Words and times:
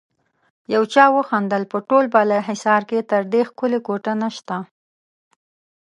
يو 0.73 0.83
چا 0.93 1.05
وخندل: 1.17 1.63
په 1.71 1.77
ټول 1.89 2.05
بالاحصار 2.13 2.81
کې 2.89 3.07
تر 3.11 3.21
دې 3.31 3.41
ښکلی 3.49 3.79
کوټه 3.87 4.13
نشته. 4.21 4.55